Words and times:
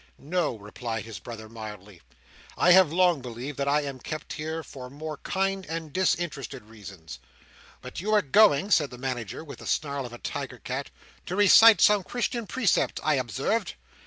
"No," 0.17 0.55
replied 0.57 1.05
his 1.05 1.19
brother, 1.19 1.47
mildly, 1.47 2.01
"I 2.57 2.71
have 2.71 2.91
long 2.91 3.21
believed 3.21 3.59
that 3.59 3.67
I 3.67 3.81
am 3.81 3.99
kept 3.99 4.33
here 4.33 4.63
for 4.63 4.89
more 4.89 5.17
kind 5.17 5.63
and 5.69 5.93
disinterested 5.93 6.63
reasons." 6.63 7.19
"But 7.83 8.01
you 8.01 8.09
were 8.09 8.23
going," 8.23 8.71
said 8.71 8.89
the 8.89 8.97
Manager, 8.97 9.43
with 9.43 9.59
the 9.59 9.67
snarl 9.67 10.07
of 10.07 10.13
a 10.13 10.17
tiger 10.17 10.57
cat, 10.57 10.89
"to 11.27 11.35
recite 11.35 11.81
some 11.81 12.03
Christian 12.03 12.47
precept, 12.47 12.99
I 13.03 13.13
observed." 13.13 13.75